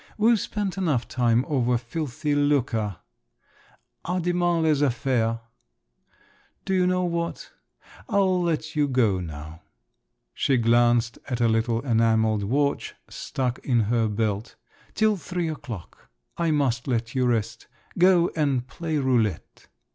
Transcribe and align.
"We've 0.17 0.39
spent 0.39 0.79
enough 0.79 1.07
time 1.07 1.45
over 1.47 1.77
filthy 1.77 2.33
lucre… 2.33 2.97
à 4.03 4.19
demain 4.19 4.63
les 4.63 4.81
affaires. 4.81 5.37
Do 6.65 6.73
you 6.73 6.87
know 6.87 7.03
what, 7.03 7.51
I'll 8.09 8.41
let 8.41 8.75
you 8.75 8.87
go 8.87 9.19
now… 9.19 9.61
(she 10.33 10.57
glanced 10.57 11.19
at 11.29 11.39
a 11.39 11.47
little 11.47 11.81
enamelled 11.85 12.41
watch, 12.41 12.95
stuck 13.11 13.59
in 13.59 13.81
her 13.81 14.07
belt)… 14.07 14.55
till 14.95 15.17
three 15.17 15.49
o'clock… 15.49 16.09
I 16.35 16.49
must 16.49 16.87
let 16.87 17.13
you 17.13 17.27
rest. 17.27 17.67
Go 17.95 18.31
and 18.35 18.67
play 18.67 18.97
roulette." 18.97 19.67